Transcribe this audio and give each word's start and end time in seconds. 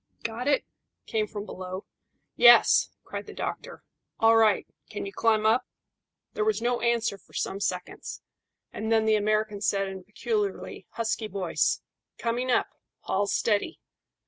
"Got 0.23 0.47
it?" 0.47 0.65
came 1.05 1.27
from 1.27 1.45
below. 1.45 1.85
"Yes," 2.35 2.89
cried 3.03 3.27
the 3.27 3.35
doctor. 3.35 3.83
"All 4.19 4.35
right. 4.35 4.65
Can 4.89 5.05
you 5.05 5.13
climb 5.13 5.45
up?" 5.45 5.67
There 6.33 6.43
was 6.43 6.59
no 6.59 6.81
answer 6.81 7.19
for 7.19 7.33
some 7.33 7.59
seconds, 7.59 8.19
and 8.73 8.91
then 8.91 9.05
the 9.05 9.15
American 9.15 9.61
said, 9.61 9.87
in 9.87 9.99
a 9.99 10.03
peculiarly 10.03 10.87
husky 10.93 11.27
voice 11.27 11.81
"Coming 12.17 12.49
up. 12.49 12.69
Haul 13.01 13.27
steady." 13.27 13.79